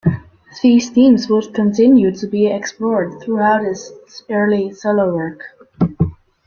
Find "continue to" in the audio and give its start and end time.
1.53-2.25